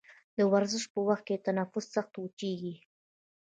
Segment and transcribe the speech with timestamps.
[0.37, 2.73] د ورزش په وخت کې تنفس سخت او چټکېږي.